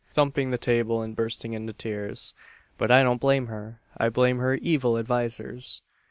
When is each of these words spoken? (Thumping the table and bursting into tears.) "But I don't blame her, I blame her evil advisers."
(Thumping 0.11 0.49
the 0.49 0.57
table 0.57 1.03
and 1.03 1.15
bursting 1.15 1.53
into 1.53 1.73
tears.) 1.73 2.33
"But 2.75 2.89
I 2.89 3.03
don't 3.03 3.21
blame 3.21 3.45
her, 3.45 3.81
I 3.95 4.09
blame 4.09 4.39
her 4.39 4.55
evil 4.55 4.97
advisers." 4.97 5.83